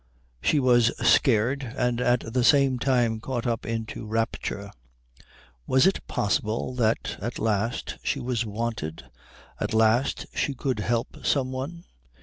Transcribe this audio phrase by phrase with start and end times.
[0.41, 4.71] She was scared, and at the same time caught up into rapture.
[5.67, 9.03] Was it possible that at last she was wanted,
[9.59, 11.83] at last she could help some one?